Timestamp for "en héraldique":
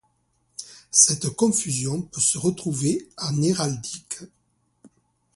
3.17-4.17